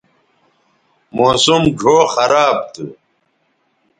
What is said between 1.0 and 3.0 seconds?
موسم ڙھؤ خراب تھو